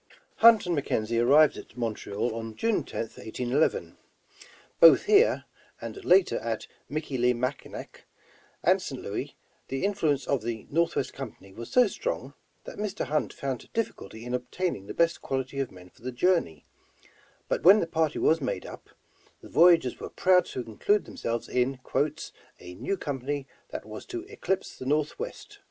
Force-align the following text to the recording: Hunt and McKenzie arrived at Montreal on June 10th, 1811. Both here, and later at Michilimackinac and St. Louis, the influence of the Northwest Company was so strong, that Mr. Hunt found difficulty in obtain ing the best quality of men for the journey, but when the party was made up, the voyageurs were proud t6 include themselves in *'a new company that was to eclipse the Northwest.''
Hunt 0.37 0.65
and 0.65 0.75
McKenzie 0.75 1.21
arrived 1.23 1.57
at 1.57 1.77
Montreal 1.77 2.33
on 2.33 2.55
June 2.55 2.83
10th, 2.83 3.19
1811. 3.19 3.97
Both 4.79 5.03
here, 5.05 5.45
and 5.79 6.03
later 6.03 6.39
at 6.39 6.65
Michilimackinac 6.89 8.05
and 8.63 8.81
St. 8.81 8.99
Louis, 8.99 9.35
the 9.67 9.85
influence 9.85 10.25
of 10.25 10.41
the 10.41 10.65
Northwest 10.71 11.13
Company 11.13 11.53
was 11.53 11.69
so 11.69 11.85
strong, 11.85 12.33
that 12.63 12.79
Mr. 12.79 13.05
Hunt 13.05 13.31
found 13.31 13.71
difficulty 13.73 14.25
in 14.25 14.33
obtain 14.33 14.75
ing 14.75 14.87
the 14.87 14.95
best 14.95 15.21
quality 15.21 15.59
of 15.59 15.69
men 15.69 15.91
for 15.91 16.01
the 16.01 16.11
journey, 16.11 16.65
but 17.47 17.61
when 17.61 17.79
the 17.79 17.85
party 17.85 18.17
was 18.17 18.41
made 18.41 18.65
up, 18.65 18.89
the 19.41 19.49
voyageurs 19.49 19.99
were 19.99 20.09
proud 20.09 20.45
t6 20.45 20.65
include 20.65 21.05
themselves 21.05 21.47
in 21.47 21.79
*'a 22.59 22.73
new 22.73 22.97
company 22.97 23.47
that 23.69 23.85
was 23.85 24.07
to 24.07 24.23
eclipse 24.23 24.79
the 24.79 24.85
Northwest.'' 24.87 25.59